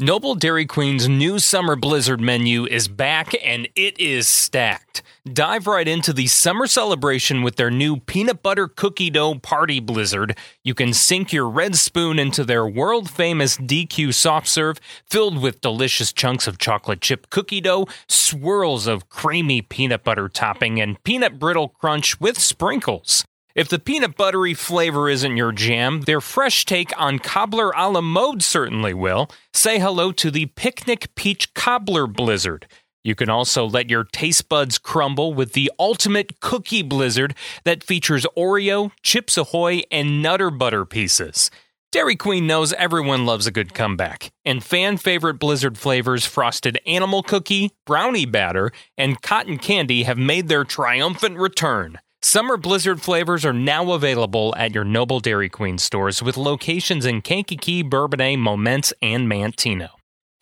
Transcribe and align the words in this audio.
Noble 0.00 0.36
Dairy 0.36 0.64
Queen's 0.64 1.08
new 1.08 1.40
summer 1.40 1.74
blizzard 1.74 2.20
menu 2.20 2.66
is 2.66 2.86
back 2.86 3.34
and 3.44 3.68
it 3.74 3.98
is 3.98 4.28
stacked. 4.28 5.02
Dive 5.32 5.66
right 5.66 5.88
into 5.88 6.12
the 6.12 6.28
summer 6.28 6.68
celebration 6.68 7.42
with 7.42 7.56
their 7.56 7.68
new 7.68 7.96
peanut 7.96 8.40
butter 8.40 8.68
cookie 8.68 9.10
dough 9.10 9.34
party 9.40 9.80
blizzard. 9.80 10.38
You 10.62 10.72
can 10.72 10.92
sink 10.92 11.32
your 11.32 11.50
red 11.50 11.74
spoon 11.74 12.20
into 12.20 12.44
their 12.44 12.64
world 12.64 13.10
famous 13.10 13.56
DQ 13.56 14.14
soft 14.14 14.46
serve 14.46 14.78
filled 15.04 15.42
with 15.42 15.60
delicious 15.60 16.12
chunks 16.12 16.46
of 16.46 16.58
chocolate 16.58 17.00
chip 17.00 17.28
cookie 17.28 17.60
dough, 17.60 17.88
swirls 18.06 18.86
of 18.86 19.08
creamy 19.08 19.62
peanut 19.62 20.04
butter 20.04 20.28
topping, 20.28 20.80
and 20.80 21.02
peanut 21.02 21.40
brittle 21.40 21.70
crunch 21.70 22.20
with 22.20 22.38
sprinkles. 22.38 23.24
If 23.58 23.68
the 23.68 23.80
peanut 23.80 24.16
buttery 24.16 24.54
flavor 24.54 25.08
isn't 25.08 25.36
your 25.36 25.50
jam, 25.50 26.02
their 26.02 26.20
fresh 26.20 26.64
take 26.64 26.92
on 26.96 27.18
cobbler 27.18 27.72
a 27.72 27.90
la 27.90 28.00
mode 28.00 28.40
certainly 28.40 28.94
will. 28.94 29.28
Say 29.52 29.80
hello 29.80 30.12
to 30.12 30.30
the 30.30 30.46
Picnic 30.46 31.12
Peach 31.16 31.52
Cobbler 31.54 32.06
Blizzard. 32.06 32.68
You 33.02 33.16
can 33.16 33.28
also 33.28 33.66
let 33.66 33.90
your 33.90 34.04
taste 34.04 34.48
buds 34.48 34.78
crumble 34.78 35.34
with 35.34 35.54
the 35.54 35.72
ultimate 35.76 36.38
cookie 36.38 36.82
blizzard 36.82 37.34
that 37.64 37.82
features 37.82 38.24
Oreo, 38.36 38.92
Chips 39.02 39.36
Ahoy, 39.36 39.82
and 39.90 40.22
Nutter 40.22 40.52
Butter 40.52 40.84
pieces. 40.84 41.50
Dairy 41.90 42.14
Queen 42.14 42.46
knows 42.46 42.72
everyone 42.74 43.26
loves 43.26 43.48
a 43.48 43.50
good 43.50 43.74
comeback, 43.74 44.30
and 44.44 44.62
fan 44.62 44.98
favorite 44.98 45.40
blizzard 45.40 45.76
flavors 45.76 46.24
frosted 46.24 46.78
animal 46.86 47.24
cookie, 47.24 47.72
brownie 47.84 48.24
batter, 48.24 48.70
and 48.96 49.20
cotton 49.20 49.58
candy 49.58 50.04
have 50.04 50.16
made 50.16 50.46
their 50.46 50.62
triumphant 50.62 51.38
return. 51.38 51.98
Summer 52.20 52.56
Blizzard 52.56 53.00
flavors 53.00 53.44
are 53.44 53.52
now 53.52 53.92
available 53.92 54.52
at 54.56 54.74
your 54.74 54.82
Noble 54.82 55.20
Dairy 55.20 55.48
Queen 55.48 55.78
stores 55.78 56.20
with 56.20 56.36
locations 56.36 57.06
in 57.06 57.22
Kankakee, 57.22 57.84
Bourbonnais, 57.84 58.36
Momence, 58.36 58.92
and 59.00 59.30
Manteno. 59.30 59.90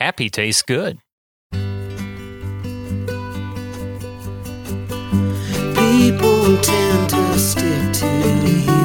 Happy 0.01 0.31
tastes 0.31 0.63
good. 0.63 0.99
People 1.53 1.67
tend 6.63 7.11
to 7.11 7.39
stick 7.39 7.93
to 7.93 8.07
you 8.47 8.76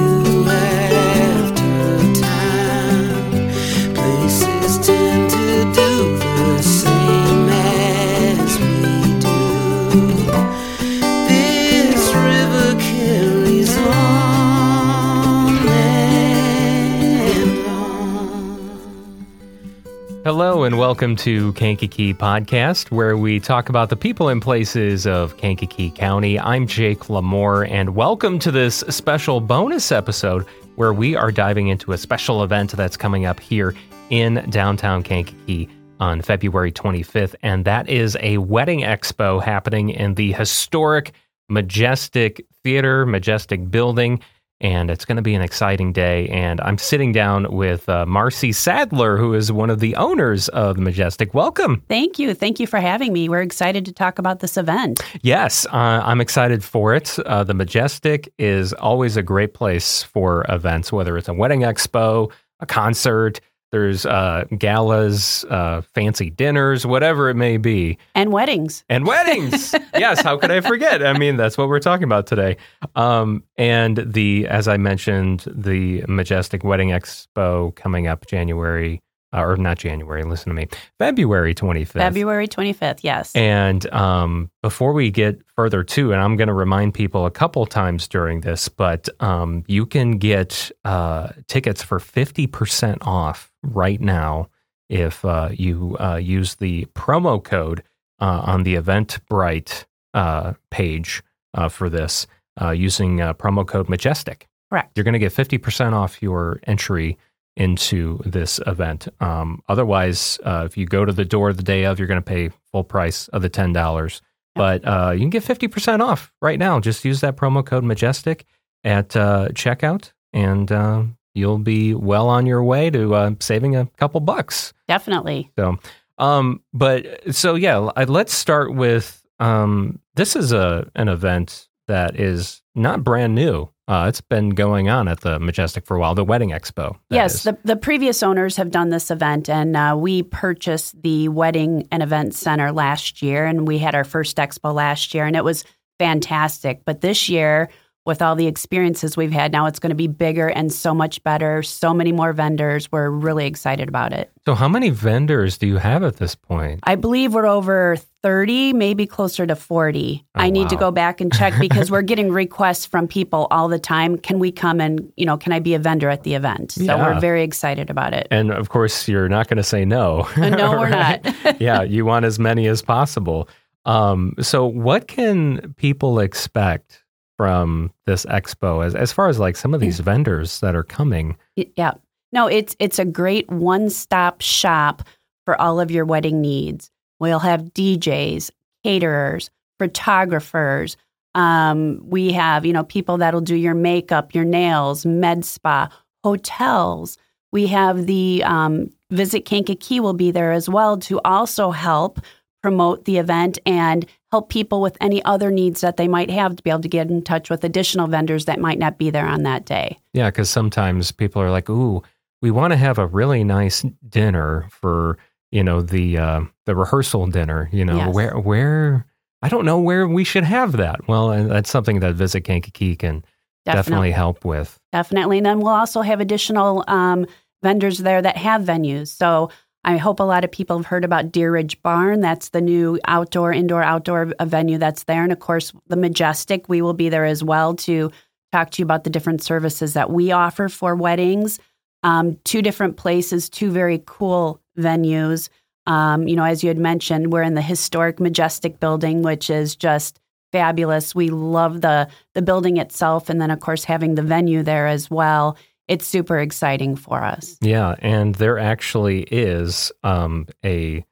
Hello 20.23 20.65
and 20.65 20.77
welcome 20.77 21.15
to 21.15 21.51
Kankakee 21.53 22.13
Podcast, 22.13 22.91
where 22.91 23.17
we 23.17 23.39
talk 23.39 23.69
about 23.69 23.89
the 23.89 23.95
people 23.95 24.29
and 24.29 24.39
places 24.39 25.07
of 25.07 25.35
Kankakee 25.37 25.89
County. 25.89 26.39
I'm 26.39 26.67
Jake 26.67 26.99
LaMore, 27.05 27.67
and 27.67 27.95
welcome 27.95 28.37
to 28.37 28.51
this 28.51 28.83
special 28.89 29.41
bonus 29.41 29.91
episode 29.91 30.45
where 30.75 30.93
we 30.93 31.15
are 31.15 31.31
diving 31.31 31.69
into 31.69 31.91
a 31.91 31.97
special 31.97 32.43
event 32.43 32.73
that's 32.73 32.95
coming 32.95 33.25
up 33.25 33.39
here 33.39 33.73
in 34.11 34.45
downtown 34.51 35.01
Kankakee 35.01 35.67
on 35.99 36.21
February 36.21 36.71
25th, 36.71 37.33
and 37.41 37.65
that 37.65 37.89
is 37.89 38.15
a 38.19 38.37
wedding 38.37 38.81
expo 38.81 39.41
happening 39.41 39.89
in 39.89 40.13
the 40.13 40.33
historic 40.33 41.13
Majestic 41.49 42.45
Theater, 42.63 43.07
Majestic 43.07 43.71
Building 43.71 44.21
and 44.61 44.89
it's 44.89 45.03
going 45.05 45.17
to 45.17 45.21
be 45.21 45.35
an 45.35 45.41
exciting 45.41 45.91
day. 45.91 46.27
And 46.29 46.61
I'm 46.61 46.77
sitting 46.77 47.11
down 47.11 47.51
with 47.51 47.89
uh, 47.89 48.05
Marci 48.05 48.55
Sadler, 48.55 49.17
who 49.17 49.33
is 49.33 49.51
one 49.51 49.69
of 49.69 49.79
the 49.79 49.95
owners 49.95 50.47
of 50.49 50.75
the 50.75 50.81
Majestic. 50.81 51.33
Welcome. 51.33 51.83
Thank 51.89 52.19
you. 52.19 52.33
Thank 52.33 52.59
you 52.59 52.67
for 52.67 52.79
having 52.79 53.11
me. 53.11 53.27
We're 53.27 53.41
excited 53.41 53.85
to 53.85 53.91
talk 53.91 54.19
about 54.19 54.39
this 54.39 54.55
event. 54.57 55.01
Yes, 55.21 55.65
uh, 55.65 56.01
I'm 56.03 56.21
excited 56.21 56.63
for 56.63 56.95
it. 56.95 57.17
Uh, 57.19 57.43
the 57.43 57.53
Majestic 57.53 58.31
is 58.37 58.71
always 58.73 59.17
a 59.17 59.23
great 59.23 59.53
place 59.53 60.03
for 60.03 60.45
events, 60.47 60.91
whether 60.91 61.17
it's 61.17 61.27
a 61.27 61.33
wedding 61.33 61.61
expo, 61.61 62.31
a 62.59 62.65
concert. 62.65 63.41
There's 63.71 64.05
uh, 64.05 64.45
galas, 64.57 65.45
uh, 65.45 65.81
fancy 65.93 66.29
dinners, 66.29 66.85
whatever 66.85 67.29
it 67.29 67.35
may 67.35 67.55
be. 67.55 67.97
And 68.13 68.33
weddings. 68.33 68.83
And 68.89 69.07
weddings. 69.07 69.73
yes, 69.97 70.21
how 70.21 70.37
could 70.37 70.51
I 70.51 70.59
forget? 70.59 71.05
I 71.05 71.17
mean, 71.17 71.37
that's 71.37 71.57
what 71.57 71.69
we're 71.69 71.79
talking 71.79 72.03
about 72.03 72.27
today. 72.27 72.57
Um, 72.95 73.43
and 73.57 73.97
the, 74.05 74.45
as 74.47 74.67
I 74.67 74.75
mentioned, 74.75 75.45
the 75.47 76.03
Majestic 76.09 76.65
Wedding 76.65 76.89
Expo 76.89 77.73
coming 77.75 78.07
up 78.07 78.27
January, 78.27 79.01
uh, 79.33 79.41
or 79.41 79.55
not 79.55 79.77
January, 79.77 80.23
listen 80.23 80.49
to 80.49 80.53
me, 80.53 80.67
February 80.99 81.55
25th. 81.55 81.93
February 81.93 82.49
25th, 82.49 82.99
yes. 83.03 83.33
And 83.35 83.89
um, 83.93 84.51
before 84.61 84.91
we 84.91 85.11
get 85.11 85.41
further 85.55 85.81
to, 85.81 86.11
and 86.11 86.21
I'm 86.21 86.35
going 86.35 86.49
to 86.49 86.53
remind 86.53 86.93
people 86.93 87.25
a 87.25 87.31
couple 87.31 87.65
times 87.65 88.09
during 88.09 88.41
this, 88.41 88.67
but 88.67 89.07
um, 89.21 89.63
you 89.67 89.85
can 89.85 90.17
get 90.17 90.71
uh, 90.83 91.29
tickets 91.47 91.81
for 91.81 91.99
50% 91.99 92.97
off 93.07 93.50
right 93.63 94.01
now 94.01 94.49
if 94.89 95.23
uh, 95.23 95.49
you 95.51 95.95
uh, 95.99 96.17
use 96.17 96.55
the 96.55 96.85
promo 96.93 97.41
code 97.43 97.83
uh, 98.19 98.41
on 98.45 98.63
the 98.63 98.75
Eventbrite 98.75 99.85
uh, 100.13 100.53
page 100.69 101.23
uh, 101.53 101.69
for 101.69 101.89
this 101.89 102.27
uh, 102.61 102.71
using 102.71 103.21
uh, 103.21 103.33
promo 103.33 103.65
code 103.65 103.89
Majestic. 103.89 104.47
Correct. 104.69 104.91
You're 104.95 105.03
going 105.03 105.13
to 105.13 105.19
get 105.19 105.33
50% 105.33 105.93
off 105.93 106.21
your 106.21 106.59
entry 106.63 107.17
into 107.57 108.19
this 108.25 108.59
event. 108.65 109.07
Um, 109.19 109.61
otherwise, 109.67 110.39
uh, 110.45 110.63
if 110.65 110.77
you 110.77 110.85
go 110.85 111.05
to 111.05 111.11
the 111.11 111.25
door 111.25 111.51
the 111.53 111.63
day 111.63 111.85
of, 111.85 111.99
you're 111.99 112.07
going 112.07 112.21
to 112.21 112.21
pay 112.21 112.49
full 112.71 112.83
price 112.83 113.27
of 113.29 113.41
the 113.41 113.49
ten 113.49 113.73
dollars. 113.73 114.21
But 114.55 114.85
uh, 114.85 115.11
you 115.13 115.19
can 115.19 115.29
get 115.29 115.43
fifty 115.43 115.67
percent 115.67 116.01
off 116.01 116.31
right 116.41 116.59
now. 116.59 116.79
Just 116.79 117.05
use 117.05 117.21
that 117.21 117.35
promo 117.37 117.65
code 117.65 117.83
Majestic 117.83 118.45
at 118.83 119.15
uh, 119.15 119.49
checkout, 119.49 120.11
and 120.33 120.71
uh, 120.71 121.03
you'll 121.33 121.57
be 121.57 121.93
well 121.93 122.27
on 122.29 122.45
your 122.45 122.63
way 122.63 122.89
to 122.89 123.13
uh, 123.15 123.31
saving 123.39 123.75
a 123.75 123.85
couple 123.97 124.19
bucks. 124.21 124.73
Definitely. 124.87 125.51
So, 125.57 125.77
um, 126.17 126.61
but 126.73 127.33
so 127.35 127.55
yeah, 127.55 127.89
I- 127.95 128.03
let's 128.05 128.33
start 128.33 128.73
with 128.75 129.23
um, 129.39 129.99
this 130.15 130.35
is 130.35 130.51
a 130.51 130.89
an 130.95 131.07
event 131.07 131.67
that 131.87 132.19
is 132.19 132.61
not 132.75 133.03
brand 133.03 133.35
new. 133.35 133.69
Uh, 133.87 134.05
it's 134.07 134.21
been 134.21 134.51
going 134.51 134.87
on 134.87 135.09
at 135.09 135.19
the 135.19 135.37
Majestic 135.39 135.85
for 135.85 135.97
a 135.97 135.99
while. 135.99 136.15
The 136.15 136.23
Wedding 136.23 136.51
Expo. 136.51 136.95
yes, 137.09 137.33
is. 137.35 137.43
the, 137.43 137.57
the 137.65 137.75
previous 137.75 138.23
owners 138.23 138.55
have 138.55 138.71
done 138.71 138.87
this 138.89 139.11
event, 139.11 139.49
and 139.49 139.75
uh, 139.75 139.95
we 139.99 140.23
purchased 140.23 141.01
the 141.01 141.27
Wedding 141.27 141.87
and 141.91 142.01
Event 142.01 142.33
Center 142.33 142.71
last 142.71 143.21
year, 143.21 143.45
and 143.45 143.67
we 143.67 143.79
had 143.79 143.93
our 143.93 144.05
first 144.05 144.37
expo 144.37 144.73
last 144.73 145.13
year, 145.13 145.25
and 145.25 145.35
it 145.35 145.43
was 145.43 145.65
fantastic. 145.99 146.85
But 146.85 147.01
this 147.01 147.27
year, 147.27 147.69
with 148.05 148.21
all 148.21 148.35
the 148.35 148.47
experiences 148.47 149.15
we've 149.15 149.31
had, 149.31 149.51
now 149.51 149.65
it's 149.67 149.79
going 149.79 149.89
to 149.91 149.95
be 149.95 150.07
bigger 150.07 150.47
and 150.47 150.73
so 150.73 150.93
much 150.93 151.23
better, 151.23 151.61
so 151.61 151.93
many 151.93 152.11
more 152.11 152.33
vendors. 152.33 152.91
We're 152.91 153.09
really 153.09 153.45
excited 153.45 153.87
about 153.87 154.11
it. 154.13 154.31
So, 154.45 154.55
how 154.55 154.67
many 154.67 154.89
vendors 154.89 155.57
do 155.57 155.67
you 155.67 155.77
have 155.77 156.03
at 156.03 156.17
this 156.17 156.33
point? 156.33 156.79
I 156.83 156.95
believe 156.95 157.33
we're 157.33 157.45
over 157.45 157.97
30, 158.23 158.73
maybe 158.73 159.05
closer 159.05 159.45
to 159.45 159.55
40. 159.55 160.23
Oh, 160.23 160.39
I 160.39 160.49
need 160.49 160.69
to 160.69 160.75
go 160.75 160.89
back 160.91 161.21
and 161.21 161.31
check 161.33 161.53
because 161.59 161.91
we're 161.91 162.01
getting 162.11 162.31
requests 162.31 162.85
from 162.85 163.07
people 163.07 163.47
all 163.51 163.67
the 163.67 163.79
time. 163.79 164.17
Can 164.17 164.39
we 164.39 164.51
come 164.51 164.79
and, 164.81 165.11
you 165.15 165.25
know, 165.25 165.37
can 165.37 165.51
I 165.53 165.59
be 165.59 165.73
a 165.75 165.79
vendor 165.79 166.09
at 166.09 166.23
the 166.23 166.33
event? 166.35 166.71
So 166.73 166.83
Yeah. 166.83 167.13
we're 167.13 167.19
very 167.19 167.43
excited 167.43 167.89
about 167.89 168.13
it. 168.13 168.27
And 168.31 168.51
of 168.51 168.69
course, 168.69 169.07
you're 169.07 169.29
not 169.29 169.47
going 169.47 169.57
to 169.57 169.63
say 169.63 169.85
no. 169.85 170.27
no, 170.37 170.71
we're 170.71 170.89
not. 170.89 171.61
yeah, 171.61 171.81
you 171.83 172.05
want 172.05 172.25
as 172.25 172.39
many 172.39 172.67
as 172.67 172.81
possible. 172.81 173.47
Um, 173.85 174.35
so, 174.39 174.65
what 174.67 175.07
can 175.07 175.73
people 175.77 176.19
expect 176.19 177.00
from 177.41 177.91
this 178.05 178.23
expo 178.27 178.85
as, 178.85 178.93
as 178.93 179.11
far 179.11 179.27
as 179.27 179.39
like 179.39 179.55
some 179.55 179.73
of 179.73 179.81
these 179.81 179.99
vendors 179.99 180.59
that 180.59 180.75
are 180.75 180.83
coming? 180.83 181.35
yeah. 181.75 181.93
No, 182.31 182.45
it's 182.45 182.75
it's 182.77 182.99
a 182.99 183.03
great 183.03 183.49
one-stop 183.49 184.41
shop 184.41 185.01
for 185.43 185.59
all 185.59 185.79
of 185.79 185.89
your 185.89 186.05
wedding 186.05 186.39
needs. 186.39 186.91
We'll 187.19 187.39
have 187.39 187.73
DJs, 187.73 188.51
caterers, 188.83 189.49
photographers. 189.79 190.97
Um, 191.33 191.99
we 192.03 192.31
have, 192.33 192.63
you 192.63 192.73
know, 192.73 192.83
people 192.83 193.17
that'll 193.17 193.41
do 193.41 193.55
your 193.55 193.73
makeup, 193.73 194.35
your 194.35 194.45
nails, 194.45 195.03
med 195.03 195.43
spa, 195.43 195.89
hotels. 196.23 197.17
We 197.51 197.65
have 197.67 198.05
the 198.05 198.43
um, 198.45 198.91
Visit 199.09 199.45
Kankakee 199.45 199.99
will 199.99 200.13
be 200.13 200.29
there 200.29 200.51
as 200.51 200.69
well 200.69 200.95
to 200.99 201.19
also 201.25 201.71
help 201.71 202.19
promote 202.61 203.05
the 203.05 203.17
event 203.17 203.57
and 203.65 204.05
help 204.31 204.49
people 204.49 204.81
with 204.81 204.95
any 205.01 205.23
other 205.25 205.51
needs 205.51 205.81
that 205.81 205.97
they 205.97 206.07
might 206.07 206.29
have 206.29 206.55
to 206.55 206.63
be 206.63 206.69
able 206.69 206.81
to 206.81 206.87
get 206.87 207.09
in 207.09 207.21
touch 207.21 207.49
with 207.49 207.63
additional 207.63 208.07
vendors 208.07 208.45
that 208.45 208.59
might 208.59 208.79
not 208.79 208.97
be 208.97 209.09
there 209.09 209.27
on 209.27 209.43
that 209.43 209.65
day. 209.65 209.97
Yeah, 210.13 210.29
because 210.29 210.49
sometimes 210.49 211.11
people 211.11 211.41
are 211.41 211.51
like, 211.51 211.69
"Ooh, 211.69 212.01
we 212.41 212.51
want 212.51 212.71
to 212.71 212.77
have 212.77 212.97
a 212.97 213.07
really 213.07 213.43
nice 213.43 213.83
dinner 214.07 214.67
for 214.69 215.17
you 215.51 215.63
know 215.63 215.81
the 215.81 216.17
uh, 216.17 216.41
the 216.65 216.75
rehearsal 216.75 217.27
dinner. 217.27 217.67
You 217.71 217.83
know 217.85 217.97
Yes. 217.97 218.13
where 218.15 218.39
where 218.39 219.05
I 219.41 219.49
don't 219.49 219.65
know 219.65 219.79
where 219.79 220.07
we 220.07 220.23
should 220.23 220.43
have 220.43 220.73
that. 220.73 221.07
Well, 221.07 221.29
that's 221.47 221.69
something 221.69 221.99
that 222.01 222.13
Visit 222.15 222.41
Kankakee 222.41 222.95
can 222.95 223.25
definitely 223.65 224.11
help 224.11 224.45
with. 224.45 224.79
Definitely. 224.91 225.37
And 225.37 225.45
then 225.45 225.59
we'll 225.59 225.69
also 225.73 226.01
have 226.01 226.19
additional 226.21 226.83
um, 226.87 227.25
vendors 227.63 227.97
there 227.99 228.21
that 228.21 228.37
have 228.37 228.61
venues. 228.61 229.07
So 229.09 229.49
I 229.83 229.97
hope 229.97 230.19
a 230.19 230.23
lot 230.23 230.43
of 230.43 230.51
people 230.51 230.77
have 230.77 230.85
heard 230.85 231.03
about 231.03 231.31
Deer 231.31 231.51
Ridge 231.51 231.81
Barn. 231.81 232.21
That's 232.21 232.49
the 232.49 232.61
new 232.61 232.99
outdoor, 233.07 233.51
indoor, 233.51 233.81
outdoor 233.81 234.33
venue 234.41 234.77
that's 234.77 235.03
there. 235.03 235.23
And 235.23 235.31
of 235.31 235.39
course, 235.39 235.73
the 235.87 235.95
Majestic, 235.95 236.69
we 236.69 236.81
will 236.81 236.93
be 236.93 237.09
there 237.09 237.25
as 237.25 237.43
well 237.43 237.73
to 237.75 238.11
talk 238.51 238.69
to 238.71 238.81
you 238.81 238.85
about 238.85 239.03
the 239.03 239.09
different 239.09 239.41
services 239.41 239.93
that 239.93 240.11
we 240.11 240.31
offer 240.31 240.69
for 240.69 240.95
weddings. 240.95 241.59
Um, 242.03 242.37
two 242.43 242.61
different 242.61 242.97
places, 242.97 243.49
two 243.49 243.71
very 243.71 244.03
cool 244.05 244.61
venues. 244.77 245.49
Um, 245.87 246.27
you 246.27 246.35
know, 246.35 246.43
as 246.43 246.63
you 246.63 246.67
had 246.67 246.77
mentioned, 246.77 247.31
we're 247.31 247.41
in 247.41 247.55
the 247.55 247.61
historic 247.61 248.19
Majestic 248.19 248.79
building, 248.79 249.23
which 249.23 249.49
is 249.49 249.75
just 249.75 250.19
fabulous. 250.51 251.15
We 251.15 251.29
love 251.29 251.81
the 251.81 252.07
the 252.33 252.41
building 252.41 252.77
itself, 252.77 253.29
and 253.29 253.41
then 253.41 253.51
of 253.51 253.59
course 253.59 253.83
having 253.83 254.15
the 254.15 254.21
venue 254.21 254.63
there 254.63 254.87
as 254.87 255.09
well. 255.09 255.57
It's 255.91 256.07
super 256.07 256.39
exciting 256.39 256.95
for 256.95 257.21
us. 257.21 257.57
Yeah, 257.59 257.95
and 257.99 258.35
there 258.35 258.57
actually 258.57 259.23
is 259.23 259.91
um, 260.03 260.47
a 260.63 261.03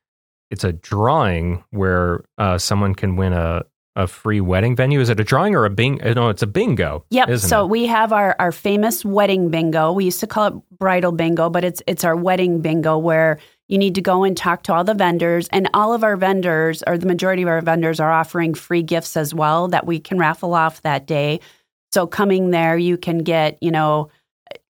it's 0.49 0.63
a 0.63 0.71
drawing 0.71 1.65
where 1.71 2.23
uh, 2.37 2.57
someone 2.57 2.95
can 2.95 3.17
win 3.17 3.33
a 3.33 3.63
a 3.97 4.07
free 4.07 4.39
wedding 4.39 4.77
venue. 4.77 5.01
Is 5.01 5.09
it 5.09 5.19
a 5.19 5.23
drawing 5.25 5.53
or 5.53 5.65
a 5.65 5.69
bing? 5.69 6.01
uh, 6.01 6.13
No, 6.13 6.29
it's 6.29 6.41
a 6.41 6.47
bingo. 6.47 7.03
Yep. 7.09 7.39
So 7.39 7.65
it? 7.65 7.67
we 7.67 7.87
have 7.87 8.13
our, 8.13 8.33
our 8.39 8.53
famous 8.53 9.03
wedding 9.03 9.49
bingo. 9.49 9.91
We 9.91 10.05
used 10.05 10.21
to 10.21 10.27
call 10.27 10.47
it 10.47 10.53
bridal 10.77 11.11
bingo, 11.11 11.49
but 11.49 11.65
it's 11.65 11.81
it's 11.85 12.05
our 12.05 12.15
wedding 12.15 12.61
bingo 12.61 12.97
where 12.97 13.39
you 13.67 13.77
need 13.77 13.95
to 13.95 14.01
go 14.01 14.23
and 14.23 14.37
talk 14.37 14.63
to 14.63 14.73
all 14.73 14.85
the 14.85 14.93
vendors, 14.93 15.49
and 15.49 15.69
all 15.73 15.93
of 15.93 16.05
our 16.05 16.15
vendors, 16.15 16.83
or 16.87 16.97
the 16.97 17.05
majority 17.05 17.41
of 17.41 17.49
our 17.49 17.61
vendors, 17.61 17.99
are 17.99 18.11
offering 18.11 18.53
free 18.53 18.81
gifts 18.81 19.17
as 19.17 19.33
well 19.33 19.67
that 19.67 19.85
we 19.85 19.99
can 19.99 20.17
raffle 20.17 20.53
off 20.53 20.81
that 20.83 21.05
day. 21.05 21.41
So 21.91 22.07
coming 22.07 22.51
there, 22.51 22.77
you 22.77 22.97
can 22.97 23.17
get 23.19 23.57
you 23.61 23.71
know 23.71 24.09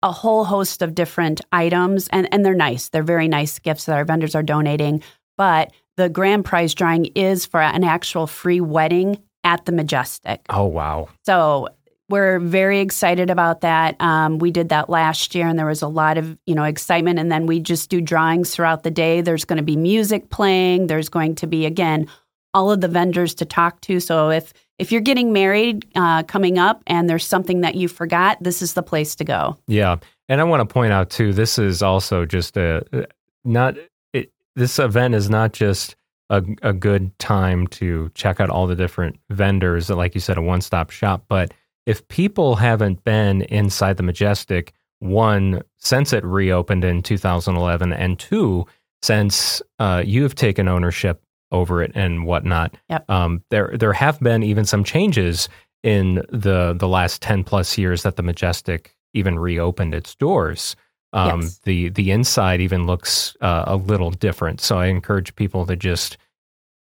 a 0.03 0.12
whole 0.12 0.45
host 0.45 0.81
of 0.81 0.95
different 0.95 1.42
items, 1.51 2.07
and 2.09 2.27
and 2.33 2.45
they're 2.45 2.53
nice. 2.56 2.89
They're 2.89 3.03
very 3.03 3.27
nice 3.27 3.59
gifts 3.59 3.86
that 3.86 3.95
our 3.95 4.06
vendors 4.06 4.36
are 4.36 4.44
donating. 4.44 5.03
But 5.38 5.71
the 5.98 6.09
grand 6.09 6.45
prize 6.45 6.74
drawing 6.74 7.06
is 7.15 7.45
for 7.45 7.62
an 7.62 7.83
actual 7.83 8.27
free 8.27 8.62
wedding 8.62 9.21
at 9.44 9.65
the 9.65 9.71
Majestic. 9.71 10.42
oh 10.50 10.65
wow, 10.65 11.09
So 11.25 11.68
we're 12.09 12.39
very 12.39 12.81
excited 12.81 13.30
about 13.30 13.62
that. 13.62 13.95
Um, 14.01 14.38
we 14.38 14.51
did 14.51 14.69
that 14.69 14.89
last 14.89 15.33
year, 15.33 15.48
and 15.48 15.57
there 15.57 15.65
was 15.65 15.81
a 15.81 15.88
lot 15.88 16.18
of 16.18 16.38
you 16.45 16.54
know 16.56 16.63
excitement. 16.63 17.19
And 17.19 17.31
then 17.31 17.45
we 17.45 17.59
just 17.59 17.89
do 17.89 18.01
drawings 18.01 18.54
throughout 18.54 18.83
the 18.83 18.92
day. 18.92 19.21
There's 19.21 19.45
going 19.45 19.57
to 19.57 19.63
be 19.63 19.77
music 19.77 20.30
playing. 20.30 20.88
There's 20.88 21.09
going 21.09 21.36
to 21.36 21.47
be 21.47 21.65
again 21.65 22.07
all 22.53 22.71
of 22.71 22.81
the 22.81 22.88
vendors 22.88 23.33
to 23.36 23.45
talk 23.45 23.81
to. 23.81 24.00
So 24.00 24.30
if 24.30 24.53
if 24.80 24.92
you're 24.92 25.01
getting 25.01 25.31
married 25.31 25.86
uh, 25.95 26.24
coming 26.24 26.57
up 26.57 26.81
and 26.88 27.09
there's 27.09 27.25
something 27.25 27.62
that 27.62 27.75
you 27.75 27.88
forgot, 27.88 28.42
this 28.42 28.62
is 28.62 28.74
the 28.74 28.83
place 28.83 29.15
to 29.15 29.24
go. 29.24 29.57
yeah. 29.68 29.98
And 30.27 30.39
I 30.39 30.45
want 30.45 30.68
to 30.68 30.74
point 30.74 30.94
out 30.94 31.09
too, 31.09 31.33
this 31.33 31.59
is 31.59 31.83
also 31.83 32.25
just 32.25 32.56
a 32.56 33.06
not 33.44 33.75
it, 34.13 34.31
this 34.56 34.80
event 34.80 35.13
is 35.13 35.30
not 35.30 35.51
just 35.51 35.95
a, 36.30 36.44
a 36.62 36.71
good 36.71 37.18
time 37.19 37.68
to 37.68 38.09
check 38.15 38.39
out 38.39 38.50
all 38.50 38.65
the 38.65 38.75
different 38.75 39.19
vendors, 39.30 39.89
like 39.89 40.15
you 40.15 40.21
said, 40.21 40.38
a 40.38 40.42
one 40.42 40.62
stop 40.62 40.89
shop. 40.89 41.25
But 41.27 41.54
if 41.86 42.07
people 42.07 42.56
haven't 42.56 43.04
been 43.04 43.42
inside 43.44 43.97
the 43.97 44.04
Majestic, 44.04 44.74
one, 45.00 45.62
since 45.77 46.13
it 46.13 46.24
reopened 46.24 46.86
in 46.86 47.01
2011, 47.01 47.92
and 47.92 48.18
two, 48.18 48.65
since 49.01 49.62
uh, 49.80 50.04
you 50.06 50.24
have 50.24 50.36
taken 50.36 50.68
ownership 50.68 51.21
over 51.51 51.81
it 51.83 51.92
and 51.95 52.25
whatnot, 52.25 52.75
Yep. 52.89 53.09
um, 53.09 53.44
there 53.50 53.74
there 53.77 53.94
have 53.94 54.19
been 54.19 54.44
even 54.44 54.65
some 54.65 54.83
changes 54.83 55.50
in 55.83 56.24
the 56.30 56.74
the 56.77 56.88
last 56.88 57.21
10 57.21 57.44
plus 57.44 57.77
years 57.77 58.03
that 58.03 58.15
the 58.15 58.24
Majestic 58.24 58.95
even 59.13 59.39
reopened 59.39 59.94
its 59.94 60.15
doors. 60.15 60.75
Um, 61.13 61.42
Yes. 61.42 61.59
The 61.63 61.89
the 61.89 62.12
inside 62.12 62.62
even 62.62 62.86
looks 62.88 63.36
uh, 63.42 63.63
a 63.68 63.75
little 63.75 64.12
different. 64.12 64.62
So 64.62 64.77
I 64.77 64.86
encourage 64.88 65.36
people 65.36 65.65
to 65.65 65.75
just 65.75 66.18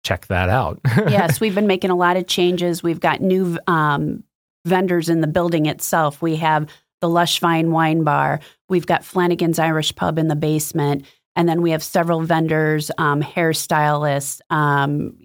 check 0.03 0.27
that 0.27 0.49
out. 0.49 0.79
yes, 1.09 1.39
we've 1.39 1.55
been 1.55 1.67
making 1.67 1.89
a 1.91 1.95
lot 1.95 2.17
of 2.17 2.25
changes. 2.27 2.81
We've 2.83 2.99
got 2.99 3.21
new 3.21 3.57
um, 3.67 4.23
vendors 4.65 5.09
in 5.09 5.21
the 5.21 5.27
building 5.27 5.65
itself. 5.67 6.21
We 6.21 6.37
have 6.37 6.67
the 7.01 7.09
Lush 7.09 7.39
Vine 7.39 7.71
Wine 7.71 8.03
Bar. 8.03 8.39
We've 8.69 8.85
got 8.87 9.03
Flanagan's 9.03 9.59
Irish 9.59 9.93
Pub 9.95 10.17
in 10.17 10.27
the 10.27 10.35
basement. 10.35 11.05
And 11.35 11.47
then 11.49 11.61
we 11.61 11.71
have 11.71 11.83
several 11.83 12.21
vendors, 12.21 12.91
um, 12.97 13.21
hairstylists, 13.21 14.41
um, 14.49 15.17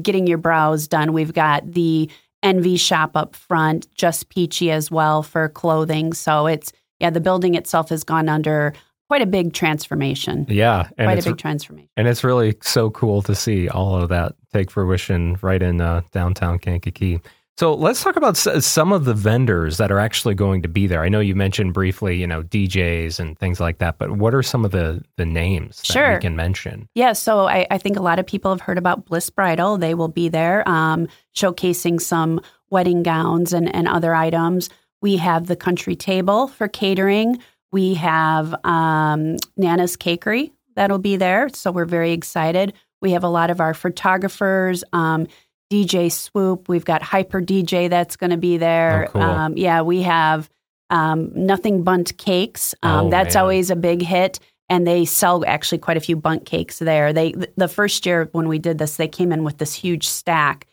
getting 0.00 0.26
your 0.26 0.38
brows 0.38 0.86
done. 0.86 1.12
We've 1.12 1.32
got 1.32 1.70
the 1.70 2.10
Envy 2.42 2.76
shop 2.76 3.16
up 3.16 3.36
front, 3.36 3.92
just 3.94 4.28
peachy 4.30 4.70
as 4.70 4.90
well 4.90 5.22
for 5.22 5.48
clothing. 5.50 6.12
So 6.14 6.46
it's, 6.46 6.72
yeah, 6.98 7.10
the 7.10 7.20
building 7.20 7.54
itself 7.54 7.90
has 7.90 8.02
gone 8.02 8.28
under 8.28 8.72
quite 9.08 9.22
a 9.22 9.26
big 9.26 9.52
transformation. 9.52 10.46
yeah, 10.48 10.88
and 10.96 11.06
Quite 11.06 11.18
a 11.18 11.30
big 11.30 11.36
transformation. 11.38 11.88
and 11.96 12.06
it's 12.06 12.22
really 12.22 12.54
so 12.62 12.90
cool 12.90 13.22
to 13.22 13.34
see 13.34 13.68
all 13.68 13.96
of 13.96 14.08
that 14.10 14.34
take 14.52 14.70
fruition 14.70 15.36
right 15.42 15.60
in 15.60 15.80
uh, 15.80 16.02
downtown 16.12 16.58
Kankakee. 16.58 17.20
So 17.60 17.74
let's 17.74 18.02
talk 18.02 18.16
about 18.16 18.38
some 18.38 18.90
of 18.90 19.04
the 19.04 19.12
vendors 19.12 19.76
that 19.76 19.92
are 19.92 19.98
actually 19.98 20.34
going 20.34 20.62
to 20.62 20.68
be 20.68 20.86
there. 20.86 21.02
I 21.02 21.10
know 21.10 21.20
you 21.20 21.34
mentioned 21.34 21.74
briefly, 21.74 22.18
you 22.18 22.26
know, 22.26 22.42
DJs 22.42 23.20
and 23.20 23.38
things 23.38 23.60
like 23.60 23.76
that, 23.80 23.98
but 23.98 24.12
what 24.12 24.34
are 24.34 24.42
some 24.42 24.64
of 24.64 24.70
the 24.70 25.04
the 25.18 25.26
names 25.26 25.76
that 25.76 25.92
Sure. 25.92 26.14
we 26.14 26.20
can 26.20 26.34
mention? 26.34 26.88
Yeah, 26.94 27.12
so 27.12 27.48
I, 27.48 27.66
I 27.70 27.76
think 27.76 27.98
a 27.98 28.00
lot 28.00 28.18
of 28.18 28.24
people 28.24 28.50
have 28.50 28.62
heard 28.62 28.78
about 28.78 29.04
Bliss 29.04 29.28
Bridal. 29.28 29.76
They 29.76 29.92
will 29.92 30.08
be 30.08 30.30
there 30.30 30.66
um, 30.66 31.06
showcasing 31.36 32.00
some 32.00 32.40
wedding 32.70 33.02
gowns 33.02 33.52
and, 33.52 33.68
and 33.74 33.86
other 33.86 34.14
items. 34.14 34.70
We 35.02 35.18
have 35.18 35.46
the 35.46 35.54
country 35.54 35.96
table 35.96 36.48
for 36.48 36.66
catering. 36.66 37.42
We 37.72 37.92
have 37.92 38.54
um, 38.64 39.36
Nana's 39.58 39.98
Cakery 39.98 40.50
that'll 40.76 40.98
be 40.98 41.18
there. 41.18 41.50
So 41.50 41.72
we're 41.72 41.84
very 41.84 42.12
excited. 42.12 42.72
We 43.02 43.10
have 43.10 43.24
a 43.24 43.28
lot 43.28 43.50
of 43.50 43.60
our 43.60 43.74
photographers, 43.74 44.82
um, 44.94 45.26
DJ 45.70 46.10
Swoop. 46.10 46.68
We've 46.68 46.84
got 46.84 47.02
Hyper 47.02 47.40
DJ 47.40 47.88
that's 47.88 48.16
going 48.16 48.30
to 48.30 48.36
be 48.36 48.56
there. 48.56 49.06
Oh, 49.08 49.12
cool. 49.12 49.22
um, 49.22 49.56
yeah, 49.56 49.82
we 49.82 50.02
have 50.02 50.50
um, 50.90 51.30
Nothing 51.34 51.82
Bundt 51.84 52.16
Cakes. 52.18 52.74
Um, 52.82 53.06
Oh, 53.06 53.10
that's 53.10 53.34
man. 53.34 53.42
always 53.42 53.70
a 53.70 53.76
big 53.76 54.02
hit 54.02 54.40
and 54.68 54.86
they 54.86 55.04
sell 55.04 55.44
actually 55.46 55.78
quite 55.78 55.96
a 55.96 56.00
few 56.00 56.14
bundt 56.16 56.46
cakes 56.46 56.78
there. 56.78 57.12
They 57.12 57.34
the 57.56 57.66
first 57.68 58.06
year 58.06 58.28
when 58.32 58.46
we 58.48 58.58
did 58.60 58.78
this, 58.78 58.96
they 58.96 59.08
came 59.08 59.32
in 59.32 59.42
with 59.42 59.58
this 59.58 59.74
huge 59.74 60.06
stack, 60.06 60.66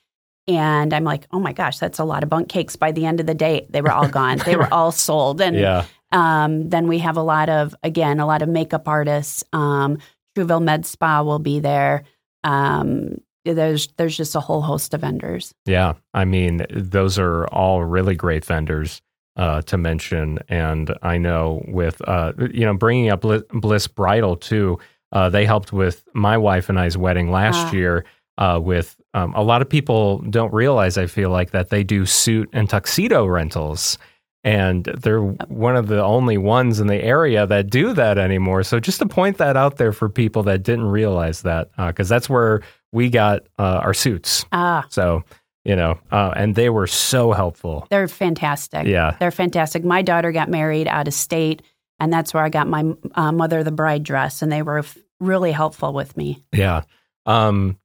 and 0.47 0.93
I'm 0.93 1.03
like, 1.03 1.25
oh 1.31 1.39
my 1.39 1.51
gosh, 1.51 1.79
that's 1.79 1.97
a 1.97 2.03
lot 2.03 2.21
of 2.21 2.29
bundt 2.29 2.47
cakes. 2.47 2.75
By 2.75 2.91
the 2.91 3.05
end 3.07 3.19
of 3.19 3.25
the 3.25 3.33
day, 3.33 3.65
they 3.71 3.81
were 3.81 3.91
all 3.91 4.07
gone. 4.07 4.37
they 4.45 4.55
were 4.55 4.71
all 4.71 4.91
sold. 4.91 5.41
And 5.41 5.55
Yeah, 5.57 5.85
um, 6.11 6.69
then 6.69 6.87
we 6.87 6.99
have 6.99 7.17
a 7.17 7.23
lot 7.23 7.49
of 7.49 7.73
again 7.81 8.19
a 8.19 8.27
lot 8.27 8.43
of 8.43 8.49
makeup 8.49 8.87
artists. 8.87 9.43
Um, 9.51 9.97
Trouville 10.37 10.61
Med 10.63 10.85
Spa 10.85 11.23
will 11.23 11.39
be 11.39 11.59
there. 11.59 12.03
Um, 12.43 13.17
there's 13.53 13.87
there's 13.97 14.17
just 14.17 14.35
a 14.35 14.39
whole 14.39 14.61
host 14.61 14.93
of 14.93 15.01
vendors. 15.01 15.53
yeah. 15.65 15.93
I 16.13 16.25
mean, 16.25 16.65
those 16.69 17.17
are 17.19 17.45
all 17.47 17.83
really 17.83 18.15
great 18.15 18.45
vendors. 18.45 19.01
Uh, 19.35 19.61
to 19.61 19.77
mention, 19.77 20.39
and 20.49 20.95
I 21.03 21.19
know 21.19 21.63
with 21.67 22.01
uh, 22.07 22.33
you 22.51 22.65
know 22.65 22.73
bringing 22.73 23.11
up 23.11 23.21
Bli- 23.21 23.43
Bliss 23.51 23.85
Bridal 23.85 24.35
too, 24.35 24.79
uh, 25.11 25.29
they 25.29 25.45
helped 25.45 25.71
with 25.71 26.03
my 26.15 26.39
wife 26.39 26.69
and 26.69 26.79
I's 26.79 26.97
wedding 26.97 27.29
last 27.29 27.67
Ah. 27.67 27.71
year. 27.71 28.05
Uh, 28.39 28.59
with 28.59 28.95
um, 29.13 29.33
a 29.35 29.43
lot 29.43 29.61
of 29.61 29.69
people 29.69 30.19
don't 30.31 30.51
realize, 30.51 30.97
I 30.97 31.05
feel 31.05 31.29
like 31.29 31.51
that 31.51 31.69
they 31.69 31.83
do 31.83 32.03
suit 32.07 32.49
and 32.51 32.67
tuxedo 32.67 33.27
rentals, 33.27 33.99
and 34.43 34.85
they're 34.85 35.21
one 35.21 35.75
of 35.75 35.85
the 35.87 36.03
only 36.03 36.39
ones 36.39 36.79
in 36.79 36.87
the 36.87 37.03
area 37.03 37.45
that 37.45 37.69
do 37.69 37.93
that 37.93 38.17
anymore. 38.17 38.63
So 38.63 38.79
just 38.79 38.97
to 38.99 39.05
point 39.05 39.37
that 39.37 39.55
out 39.55 39.77
there 39.77 39.91
for 39.93 40.09
people 40.09 40.41
that 40.43 40.63
didn't 40.63 40.85
realize 40.87 41.43
that, 41.43 41.69
because 41.77 42.09
that's 42.09 42.27
where 42.27 42.61
we 42.91 43.09
got 43.09 43.41
uh, 43.59 43.81
our 43.83 43.93
suits. 43.93 44.45
Ah, 44.51 44.85
So 44.89 45.23
you 45.65 45.75
know, 45.75 45.99
uh, 46.11 46.31
and 46.35 46.55
they 46.55 46.69
were 46.69 46.87
so 46.87 47.33
helpful. 47.33 47.85
they're 47.89 48.07
fantastic. 48.07 48.87
Yeah. 48.87 49.17
They're 49.19 49.31
fantastic. 49.31 49.83
My 49.83 50.01
daughter 50.01 50.31
got 50.31 50.49
married 50.49 50.87
out 50.87 51.09
of 51.09 51.13
state, 51.13 51.61
and 51.99 52.11
that's 52.13 52.33
where 52.33 52.41
I 52.43 52.47
got 52.47 52.67
my 52.69 52.93
uh, 53.15 53.33
mother 53.33 53.63
the 53.65 53.71
bride 53.73 54.03
dress, 54.03 54.41
and 54.41 54.49
they 54.49 54.61
were 54.61 54.79
f- 54.79 54.97
really 55.19 55.51
helpful 55.51 55.91
with 55.91 56.15
me. 56.15 56.41
Yeah. 56.53 56.83
Um, 57.25 57.77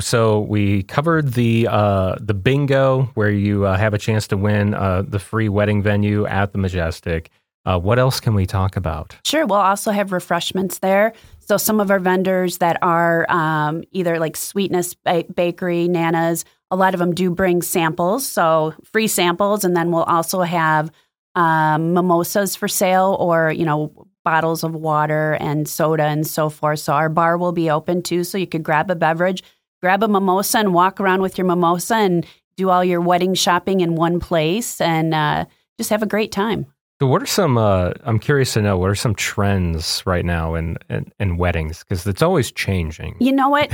so 0.00 0.40
we 0.40 0.82
covered 0.82 1.34
the 1.34 1.68
uh, 1.70 2.16
the 2.20 2.34
bingo 2.34 3.04
where 3.14 3.30
you 3.30 3.66
uh, 3.66 3.76
have 3.76 3.94
a 3.94 3.98
chance 3.98 4.26
to 4.28 4.36
win 4.36 4.74
uh, 4.74 5.02
the 5.06 5.20
free 5.20 5.48
wedding 5.48 5.80
venue 5.80 6.26
at 6.26 6.50
the 6.50 6.58
Majestic. 6.58 7.30
Uh, 7.64 7.78
what 7.78 8.00
else 8.00 8.18
can 8.18 8.34
we 8.34 8.46
talk 8.46 8.76
about? 8.76 9.16
Sure, 9.24 9.46
we'll 9.46 9.58
also 9.60 9.92
have 9.92 10.10
refreshments 10.10 10.78
there. 10.80 11.12
So 11.48 11.56
some 11.56 11.80
of 11.80 11.90
our 11.90 11.98
vendors 11.98 12.58
that 12.58 12.76
are 12.82 13.24
um, 13.30 13.82
either 13.92 14.18
like 14.18 14.36
Sweetness 14.36 14.92
ba- 14.92 15.24
Bakery, 15.34 15.88
Nana's, 15.88 16.44
a 16.70 16.76
lot 16.76 16.92
of 16.92 17.00
them 17.00 17.14
do 17.14 17.30
bring 17.30 17.62
samples, 17.62 18.28
so 18.28 18.74
free 18.84 19.06
samples, 19.06 19.64
and 19.64 19.74
then 19.74 19.90
we'll 19.90 20.02
also 20.02 20.42
have 20.42 20.90
um, 21.34 21.94
mimosas 21.94 22.54
for 22.54 22.68
sale 22.68 23.16
or 23.18 23.50
you 23.50 23.64
know 23.64 24.06
bottles 24.26 24.62
of 24.62 24.74
water 24.74 25.38
and 25.40 25.66
soda 25.66 26.02
and 26.02 26.26
so 26.26 26.50
forth. 26.50 26.80
So 26.80 26.92
our 26.92 27.08
bar 27.08 27.38
will 27.38 27.52
be 27.52 27.70
open 27.70 28.02
too, 28.02 28.24
so 28.24 28.36
you 28.36 28.46
could 28.46 28.62
grab 28.62 28.90
a 28.90 28.94
beverage, 28.94 29.42
grab 29.80 30.02
a 30.02 30.08
mimosa, 30.08 30.58
and 30.58 30.74
walk 30.74 31.00
around 31.00 31.22
with 31.22 31.38
your 31.38 31.46
mimosa 31.46 31.94
and 31.94 32.26
do 32.58 32.68
all 32.68 32.84
your 32.84 33.00
wedding 33.00 33.32
shopping 33.32 33.80
in 33.80 33.94
one 33.94 34.20
place 34.20 34.82
and 34.82 35.14
uh, 35.14 35.46
just 35.78 35.88
have 35.88 36.02
a 36.02 36.06
great 36.06 36.30
time. 36.30 36.66
So, 37.00 37.06
what 37.06 37.22
are 37.22 37.26
some? 37.26 37.56
Uh, 37.56 37.92
I'm 38.02 38.18
curious 38.18 38.54
to 38.54 38.62
know 38.62 38.76
what 38.76 38.90
are 38.90 38.96
some 38.96 39.14
trends 39.14 40.02
right 40.04 40.24
now 40.24 40.56
in 40.56 40.78
in, 40.90 41.12
in 41.20 41.36
weddings 41.36 41.84
because 41.84 42.04
it's 42.08 42.22
always 42.22 42.50
changing. 42.50 43.14
You 43.20 43.30
know 43.30 43.48
what? 43.48 43.68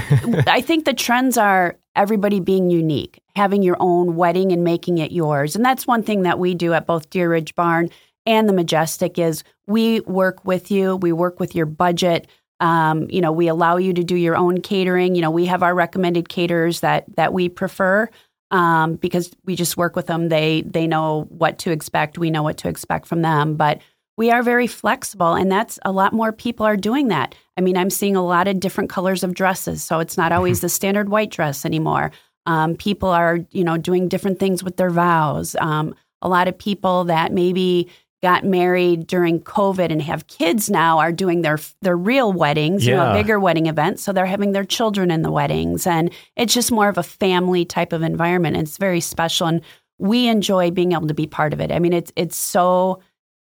I 0.46 0.60
think 0.60 0.84
the 0.84 0.92
trends 0.92 1.38
are 1.38 1.76
everybody 1.96 2.38
being 2.38 2.68
unique, 2.68 3.22
having 3.34 3.62
your 3.62 3.78
own 3.80 4.16
wedding 4.16 4.52
and 4.52 4.62
making 4.62 4.98
it 4.98 5.10
yours, 5.10 5.56
and 5.56 5.64
that's 5.64 5.86
one 5.86 6.02
thing 6.02 6.22
that 6.24 6.38
we 6.38 6.54
do 6.54 6.74
at 6.74 6.86
both 6.86 7.08
Deer 7.08 7.30
Ridge 7.30 7.54
Barn 7.54 7.88
and 8.26 8.46
the 8.46 8.52
Majestic 8.52 9.18
is 9.18 9.42
we 9.66 10.00
work 10.00 10.44
with 10.44 10.70
you, 10.70 10.96
we 10.96 11.12
work 11.12 11.40
with 11.40 11.54
your 11.54 11.66
budget. 11.66 12.26
Um, 12.60 13.08
you 13.10 13.22
know, 13.22 13.32
we 13.32 13.48
allow 13.48 13.78
you 13.78 13.94
to 13.94 14.04
do 14.04 14.16
your 14.16 14.36
own 14.36 14.60
catering. 14.60 15.14
You 15.14 15.22
know, 15.22 15.30
we 15.30 15.46
have 15.46 15.62
our 15.62 15.74
recommended 15.74 16.28
caterers 16.28 16.80
that 16.80 17.04
that 17.16 17.32
we 17.32 17.48
prefer 17.48 18.10
um, 18.50 18.96
because 18.96 19.30
we 19.44 19.56
just 19.56 19.76
work 19.76 19.96
with 19.96 20.06
them. 20.06 20.28
They 20.28 20.62
they 20.62 20.86
know 20.86 21.26
what 21.28 21.58
to 21.60 21.70
expect. 21.70 22.18
We 22.18 22.30
know 22.30 22.42
what 22.42 22.58
to 22.58 22.68
expect 22.68 23.06
from 23.06 23.22
them, 23.22 23.56
but 23.56 23.80
we 24.16 24.30
are 24.30 24.42
very 24.42 24.66
flexible, 24.66 25.34
and 25.34 25.50
that's 25.50 25.78
a 25.84 25.92
lot 25.92 26.12
more 26.12 26.32
people 26.32 26.64
are 26.66 26.76
doing 26.76 27.08
that. 27.08 27.34
I 27.56 27.60
mean, 27.60 27.76
I'm 27.76 27.90
seeing 27.90 28.16
a 28.16 28.24
lot 28.24 28.46
of 28.46 28.60
different 28.60 28.90
colors 28.90 29.24
of 29.24 29.34
dresses, 29.34 29.82
so 29.82 29.98
it's 29.98 30.16
not 30.16 30.32
always 30.32 30.60
the 30.60 30.68
standard 30.68 31.08
white 31.08 31.30
dress 31.30 31.64
anymore. 31.64 32.12
Um, 32.46 32.76
people 32.76 33.08
are, 33.08 33.40
you 33.50 33.64
know, 33.64 33.76
doing 33.76 34.08
different 34.08 34.38
things 34.38 34.62
with 34.62 34.76
their 34.76 34.90
vows. 34.90 35.56
Um, 35.58 35.94
a 36.22 36.28
lot 36.28 36.48
of 36.48 36.56
people 36.58 37.04
that 37.04 37.32
maybe 37.32 37.88
got 38.24 38.42
married 38.44 39.06
during 39.06 39.38
COVID 39.40 39.92
and 39.92 40.00
have 40.02 40.26
kids 40.26 40.70
now 40.70 40.98
are 40.98 41.12
doing 41.12 41.42
their 41.42 41.58
their 41.82 41.96
real 41.96 42.32
weddings, 42.32 42.86
you 42.86 42.94
know, 42.96 43.04
Yeah. 43.08 43.12
bigger 43.12 43.38
wedding 43.38 43.66
events. 43.66 44.02
So 44.02 44.12
they're 44.12 44.26
having 44.36 44.52
their 44.52 44.64
children 44.64 45.10
in 45.10 45.22
the 45.22 45.30
weddings, 45.30 45.86
and 45.86 46.10
it's 46.34 46.54
just 46.54 46.72
more 46.72 46.88
of 46.88 46.98
a 46.98 47.02
family 47.02 47.64
type 47.64 47.92
of 47.92 48.02
environment. 48.02 48.56
It's 48.56 48.78
very 48.78 49.00
special, 49.00 49.46
and 49.46 49.60
we 49.98 50.26
enjoy 50.28 50.70
being 50.70 50.92
able 50.92 51.06
to 51.08 51.14
be 51.14 51.26
part 51.26 51.52
of 51.52 51.60
it. 51.60 51.70
I 51.70 51.78
mean, 51.78 51.92
it's 51.92 52.12
it's 52.16 52.36
so 52.36 53.00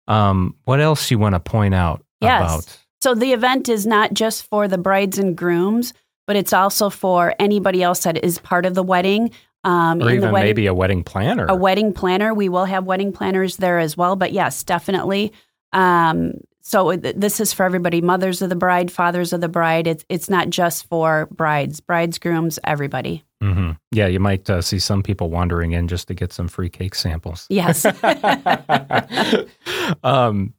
Um, 0.06 0.54
what 0.64 0.80
else 0.80 1.10
you 1.10 1.18
want 1.18 1.34
to 1.34 1.40
point 1.40 1.74
out 1.74 2.05
Yes. 2.20 2.52
about? 2.52 2.78
So 3.02 3.14
the 3.14 3.32
event 3.32 3.68
is 3.68 3.86
not 3.86 4.14
just 4.14 4.44
for 4.44 4.68
the 4.68 4.78
brides 4.78 5.18
and 5.18 5.36
grooms, 5.36 5.92
but 6.26 6.36
it's 6.36 6.52
also 6.52 6.90
for 6.90 7.34
anybody 7.38 7.82
else 7.82 8.02
that 8.04 8.22
is 8.24 8.38
part 8.38 8.66
of 8.66 8.74
the 8.74 8.82
wedding. 8.82 9.30
Um, 9.64 10.02
Or 10.02 10.10
even 10.10 10.32
wedding, 10.32 10.48
maybe 10.48 10.66
a 10.66 10.74
wedding 10.74 11.02
planner. 11.04 11.46
a 11.48 11.54
wedding 11.54 11.92
planner. 11.92 12.32
We 12.34 12.48
will 12.48 12.64
have 12.66 12.84
wedding 12.84 13.12
planners 13.12 13.56
there 13.58 13.78
as 13.78 13.96
well. 13.96 14.16
But 14.16 14.32
yes, 14.32 14.64
definitely. 14.64 15.32
Um, 15.72 16.34
so 16.62 16.96
th- 16.96 17.14
this 17.16 17.38
is 17.40 17.52
for 17.52 17.64
everybody: 17.64 18.00
mothers 18.00 18.42
of 18.42 18.48
the 18.48 18.56
bride, 18.56 18.90
fathers 18.90 19.32
of 19.32 19.40
the 19.40 19.48
bride. 19.48 19.86
It's 19.86 20.04
it's 20.08 20.28
not 20.30 20.50
just 20.50 20.88
for 20.88 21.26
brides, 21.30 21.80
brides, 21.80 22.18
grooms, 22.18 22.58
everybody. 22.64 23.24
hmm 23.42 23.72
Yeah, 23.92 24.06
you 24.06 24.20
might 24.20 24.48
uh, 24.50 24.62
see 24.62 24.78
some 24.78 25.02
people 25.02 25.30
wandering 25.30 25.72
in 25.72 25.86
just 25.88 26.08
to 26.08 26.14
get 26.14 26.32
some 26.32 26.48
free 26.48 26.70
cake 26.70 26.94
samples. 26.94 27.46
Yes. 27.50 27.84
um, 30.04 30.54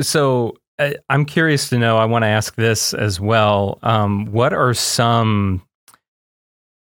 so 0.00 0.56
uh, 0.78 0.90
I'm 1.08 1.24
curious 1.24 1.68
to 1.68 1.78
know. 1.78 1.98
I 1.98 2.04
want 2.04 2.22
to 2.24 2.28
ask 2.28 2.54
this 2.56 2.94
as 2.94 3.20
well. 3.20 3.78
Um, 3.82 4.26
what 4.26 4.52
are 4.52 4.74
some 4.74 5.62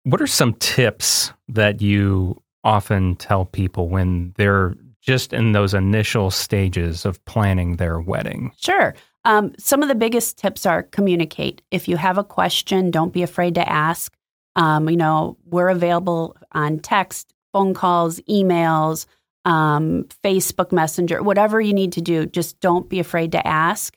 what 0.03 0.21
are 0.21 0.27
some 0.27 0.53
tips 0.55 1.31
that 1.49 1.81
you 1.81 2.41
often 2.63 3.15
tell 3.17 3.45
people 3.45 3.89
when 3.89 4.33
they're 4.37 4.75
just 5.01 5.33
in 5.33 5.51
those 5.51 5.73
initial 5.73 6.31
stages 6.31 7.05
of 7.05 7.23
planning 7.25 7.75
their 7.75 7.99
wedding? 7.99 8.51
Sure. 8.57 8.95
Um, 9.25 9.53
some 9.57 9.81
of 9.81 9.89
the 9.89 9.95
biggest 9.95 10.37
tips 10.37 10.65
are 10.65 10.83
communicate. 10.83 11.61
If 11.71 11.89
you 11.89 11.97
have 11.97 12.17
a 12.17 12.23
question, 12.23 12.91
don't 12.91 13.11
be 13.11 13.23
afraid 13.23 13.55
to 13.55 13.69
ask. 13.69 14.13
Um, 14.55 14.89
you 14.89 14.95
know, 14.95 15.37
we're 15.45 15.69
available 15.69 16.37
on 16.53 16.79
text, 16.79 17.33
phone 17.51 17.73
calls, 17.73 18.19
emails, 18.21 19.05
um, 19.47 20.05
Facebook 20.23 20.71
Messenger, 20.71 21.23
whatever 21.23 21.59
you 21.59 21.73
need 21.73 21.93
to 21.93 22.01
do. 22.01 22.25
Just 22.27 22.59
don't 22.59 22.87
be 22.87 22.99
afraid 22.99 23.31
to 23.31 23.47
ask, 23.47 23.95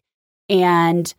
and 0.48 1.12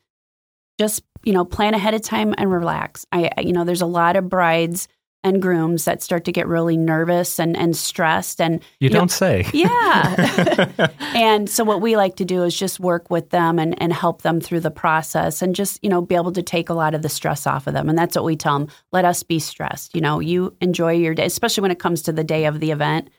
just 0.79 1.03
you 1.23 1.33
know, 1.33 1.45
plan 1.45 1.73
ahead 1.73 1.93
of 1.93 2.01
time 2.01 2.33
and 2.37 2.51
relax. 2.51 3.05
I, 3.11 3.29
you 3.39 3.53
know, 3.53 3.63
there's 3.63 3.81
a 3.81 3.85
lot 3.85 4.15
of 4.15 4.27
brides 4.29 4.87
and 5.23 5.39
grooms 5.39 5.85
that 5.85 6.01
start 6.01 6.25
to 6.25 6.31
get 6.31 6.47
really 6.47 6.75
nervous 6.75 7.39
and 7.39 7.55
and 7.55 7.75
stressed, 7.75 8.41
and 8.41 8.59
You, 8.79 8.89
know- 8.89 8.99
don't 8.99 9.11
say. 9.11 9.45
yeah. 9.53 10.87
and 11.15 11.47
so 11.47 11.63
what 11.63 11.79
we 11.79 11.95
like 11.95 12.15
to 12.15 12.25
do 12.25 12.41
is 12.43 12.57
just 12.57 12.79
work 12.79 13.11
with 13.11 13.29
them 13.29 13.59
and, 13.59 13.79
and 13.79 13.93
help 13.93 14.23
them 14.23 14.41
through 14.41 14.61
the 14.61 14.71
process 14.71 15.43
and 15.43 15.53
just, 15.53 15.77
you 15.83 15.89
know, 15.91 16.01
be 16.01 16.15
able 16.15 16.31
to 16.31 16.41
take 16.41 16.69
a 16.69 16.73
lot 16.73 16.95
of 16.95 17.03
the 17.03 17.09
stress 17.09 17.45
off 17.45 17.67
of 17.67 17.73
them. 17.73 17.87
And 17.87 17.97
that's 17.97 18.15
what 18.15 18.25
we 18.25 18.35
tell 18.35 18.57
them. 18.57 18.67
Let 18.91 19.05
us 19.05 19.21
be 19.21 19.37
stressed. 19.37 19.93
You 19.93 20.01
know, 20.01 20.19
you 20.19 20.55
enjoy 20.59 20.93
your 20.93 21.13
day, 21.13 21.25
especially 21.25 21.61
when 21.61 21.71
it 21.71 21.79
comes 21.79 22.01
to 22.03 22.11
the 22.11 22.23
day 22.23 22.45
of 22.45 22.59
the 22.59 22.71
event. 22.71 23.09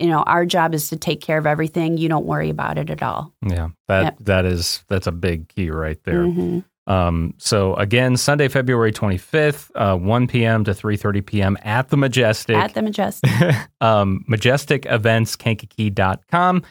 You 0.00 0.08
know, 0.08 0.22
our 0.22 0.46
job 0.46 0.74
is 0.74 0.88
to 0.90 0.96
take 0.96 1.20
care 1.20 1.38
of 1.38 1.46
everything. 1.46 1.98
You 1.98 2.08
don't 2.08 2.24
worry 2.26 2.50
about 2.50 2.78
it 2.78 2.88
at 2.90 3.02
all. 3.02 3.32
yeah, 3.44 3.68
that 3.88 4.02
Yep. 4.02 4.16
that 4.20 4.44
is 4.44 4.84
that's 4.88 5.06
a 5.06 5.12
big 5.12 5.48
key 5.48 5.70
right 5.70 5.98
there. 6.04 6.24
Mhm. 6.24 6.64
Um, 6.86 7.34
so 7.36 7.74
again, 7.74 8.16
Sunday, 8.16 8.48
February 8.48 8.92
25th, 8.92 9.70
uh, 9.74 9.94
1 9.96 10.26
p.m. 10.26 10.64
to 10.64 10.70
3.30 10.72 11.20
p.m. 11.26 11.56
at 11.62 11.90
the 11.90 11.98
Majestic. 11.98 12.56
At 12.56 12.72
the 12.72 12.80
Majestic. 12.80 13.30
um, 13.82 14.24
majesticeventskankakee.com 15.38 16.62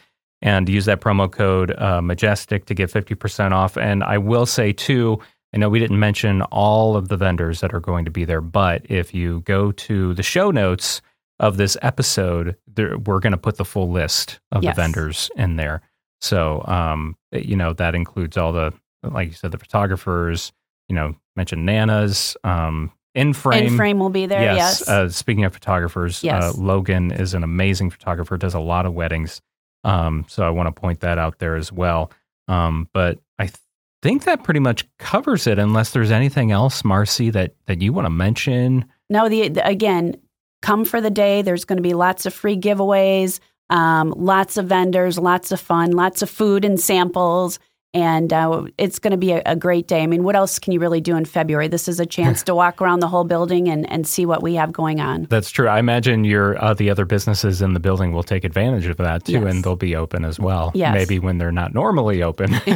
and 0.41 0.69
use 0.69 0.85
that 0.85 1.01
promo 1.01 1.31
code 1.31 1.71
uh, 1.79 2.01
Majestic 2.01 2.65
to 2.65 2.73
get 2.73 2.91
50% 2.91 3.51
off. 3.51 3.77
And 3.77 4.03
I 4.03 4.17
will 4.17 4.45
say, 4.45 4.71
too, 4.73 5.19
I 5.53 5.57
know 5.57 5.69
we 5.69 5.79
didn't 5.79 5.99
mention 5.99 6.41
all 6.43 6.95
of 6.95 7.07
the 7.09 7.17
vendors 7.17 7.59
that 7.61 7.73
are 7.73 7.79
going 7.79 8.05
to 8.05 8.11
be 8.11 8.25
there, 8.25 8.41
but 8.41 8.85
if 8.89 9.13
you 9.13 9.41
go 9.41 9.71
to 9.71 10.13
the 10.13 10.23
show 10.23 10.51
notes 10.51 11.01
of 11.39 11.57
this 11.57 11.77
episode, 11.81 12.55
there, 12.73 12.97
we're 12.97 13.19
going 13.19 13.31
to 13.31 13.37
put 13.37 13.57
the 13.57 13.65
full 13.65 13.89
list 13.91 14.39
of 14.51 14.63
Yes. 14.63 14.75
the 14.75 14.81
vendors 14.81 15.29
in 15.35 15.55
there. 15.55 15.81
So, 16.21 16.63
um, 16.65 17.15
you 17.31 17.55
know, 17.55 17.73
that 17.73 17.93
includes 17.95 18.37
all 18.37 18.51
the, 18.51 18.73
like 19.03 19.27
you 19.27 19.33
said, 19.33 19.51
the 19.51 19.57
photographers, 19.59 20.51
you 20.89 20.95
know, 20.95 21.15
mentioned 21.35 21.65
Nana's, 21.65 22.35
um, 22.43 22.91
in 23.13 23.33
frame. 23.33 23.67
In 23.67 23.77
frame 23.77 23.99
will 23.99 24.09
be 24.09 24.25
there. 24.25 24.41
Yes. 24.41 24.87
Uh, 24.87 25.09
speaking 25.09 25.43
of 25.43 25.53
photographers, 25.53 26.23
Yes. 26.23 26.43
uh, 26.43 26.53
Logan 26.61 27.11
is 27.11 27.33
an 27.33 27.43
amazing 27.43 27.89
photographer, 27.89 28.37
does 28.37 28.53
a 28.53 28.59
lot 28.59 28.85
of 28.85 28.93
weddings. 28.93 29.41
Um, 29.83 30.25
so 30.27 30.45
I 30.45 30.49
want 30.49 30.67
to 30.73 30.79
point 30.79 30.99
that 31.01 31.17
out 31.17 31.39
there 31.39 31.55
as 31.55 31.71
well. 31.71 32.11
Um, 32.47 32.87
but 32.93 33.19
I 33.39 33.45
th- 33.45 33.57
think 34.03 34.23
that 34.25 34.43
pretty 34.43 34.59
much 34.59 34.85
covers 34.99 35.47
it, 35.47 35.57
unless 35.59 35.91
there's 35.91 36.11
anything 36.11 36.51
else, 36.51 36.81
Marci, 36.83 37.31
that, 37.33 37.55
that 37.65 37.81
you 37.81 37.91
want 37.93 38.05
to 38.05 38.09
mention. 38.11 38.85
No, 39.09 39.29
the, 39.29 39.49
the 39.49 39.65
again, 39.67 40.15
come 40.61 40.85
for 40.85 41.01
the 41.01 41.09
day. 41.11 41.41
There's 41.41 41.65
going 41.65 41.77
to 41.77 41.83
be 41.83 41.93
lots 41.93 42.25
of 42.25 42.33
free 42.33 42.57
giveaways, 42.57 43.39
um, 43.69 44.13
lots 44.17 44.57
of 44.57 44.65
vendors, 44.67 45.17
lots 45.17 45.51
of 45.51 45.59
fun, 45.59 45.91
lots 45.91 46.21
of 46.21 46.29
food 46.29 46.63
and 46.65 46.79
samples, 46.79 47.59
and 47.93 48.31
uh, 48.33 48.63
it's 48.77 48.99
going 48.99 49.11
to 49.11 49.17
be 49.17 49.31
a, 49.31 49.41
a 49.45 49.55
great 49.55 49.87
day. 49.87 50.01
I 50.03 50.07
mean, 50.07 50.23
what 50.23 50.35
else 50.35 50.59
can 50.59 50.73
you 50.73 50.79
really 50.79 51.01
do 51.01 51.15
in 51.15 51.25
February? 51.25 51.67
This 51.67 51.87
is 51.87 51.99
a 51.99 52.05
chance 52.05 52.43
to 52.43 52.53
walk 52.53 52.81
around 52.81 52.99
the 52.99 53.07
whole 53.07 53.23
building 53.23 53.69
and, 53.69 53.89
and 53.89 54.05
see 54.05 54.25
what 54.25 54.43
we 54.43 54.55
have 54.55 54.71
going 54.71 54.99
on. 54.99 55.23
That's 55.29 55.49
true. 55.49 55.67
I 55.67 55.79
imagine 55.79 56.23
your 56.23 56.63
uh, 56.63 56.73
the 56.73 56.89
other 56.89 57.05
businesses 57.05 57.61
in 57.61 57.73
the 57.73 57.79
building 57.79 58.11
will 58.11 58.23
take 58.23 58.43
advantage 58.43 58.85
of 58.87 58.97
that 58.97 59.25
too, 59.25 59.31
Yes. 59.33 59.43
and 59.45 59.63
they'll 59.63 59.75
be 59.77 59.95
open 59.95 60.25
as 60.25 60.37
well. 60.39 60.71
Yes. 60.75 60.93
Maybe 60.93 61.17
when 61.17 61.37
they're 61.37 61.51
not 61.51 61.73
normally 61.73 62.21
open, 62.21 62.51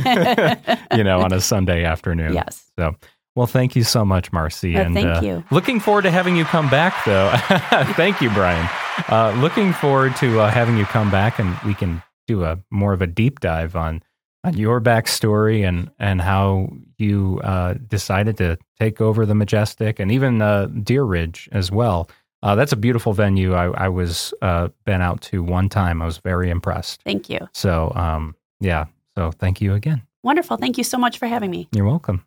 you 0.95 1.03
know, 1.03 1.21
on 1.21 1.33
a 1.33 1.41
Sunday 1.41 1.83
afternoon. 1.83 2.33
Yes. 2.33 2.71
So, 2.79 2.95
well, 3.35 3.47
thank 3.47 3.75
you 3.75 3.83
so 3.83 4.03
much, 4.03 4.31
Marci. 4.31 4.75
Uh, 4.75 4.81
and 4.81 4.93
thank 4.93 5.23
you. 5.23 5.43
Looking 5.51 5.79
forward 5.79 6.03
to 6.03 6.11
having 6.11 6.35
you 6.35 6.45
come 6.45 6.69
back, 6.69 7.05
though. 7.05 7.31
thank 7.95 8.21
you, 8.21 8.29
Brian. 8.31 8.67
Uh, 9.07 9.33
looking 9.41 9.73
forward 9.73 10.15
to 10.17 10.41
uh, 10.41 10.49
having 10.49 10.77
you 10.77 10.85
come 10.85 11.09
back, 11.09 11.39
and 11.39 11.57
we 11.65 11.73
can 11.73 12.03
do 12.27 12.43
a 12.43 12.59
more 12.69 12.93
of 12.93 13.01
a 13.01 13.07
deep 13.07 13.39
dive 13.39 13.75
on 13.75 14.03
on 14.43 14.57
your 14.57 14.81
backstory 14.81 15.67
and 15.67 15.89
and 15.99 16.21
how 16.21 16.69
you 16.97 17.39
uh, 17.43 17.75
decided 17.87 18.37
to 18.37 18.57
take 18.79 18.99
over 18.99 19.25
the 19.25 19.35
Majestic 19.35 19.99
and 19.99 20.11
even 20.11 20.41
uh, 20.41 20.65
Deer 20.65 21.03
Ridge 21.03 21.47
as 21.51 21.71
well. 21.71 22.09
Uh, 22.43 22.55
that's 22.55 22.71
a 22.71 22.77
beautiful 22.77 23.13
venue. 23.13 23.53
I, 23.53 23.67
I 23.85 23.89
was 23.89 24.33
uh, 24.41 24.69
been 24.83 25.01
out 25.01 25.21
to 25.21 25.43
one 25.43 25.69
time. 25.69 26.01
I 26.01 26.05
was 26.05 26.17
very 26.17 26.49
impressed. 26.49 27.03
Thank 27.03 27.29
you. 27.29 27.47
So 27.53 27.91
um, 27.95 28.35
yeah. 28.59 28.85
So 29.15 29.31
thank 29.31 29.61
you 29.61 29.73
again. 29.73 30.01
Wonderful. 30.23 30.57
Thank 30.57 30.77
you 30.77 30.83
so 30.83 30.97
much 30.97 31.17
for 31.17 31.27
having 31.27 31.51
me. 31.51 31.67
You're 31.71 31.85
welcome. 31.85 32.25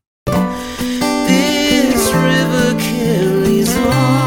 River 2.23 2.79
carries 2.79 3.77
on. 3.77 4.24